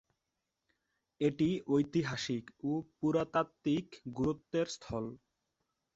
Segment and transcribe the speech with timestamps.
[1.21, 5.05] এটি ঐতিহাসিক ও পুরাতাত্ত্বিক গুরুত্বের স্থল।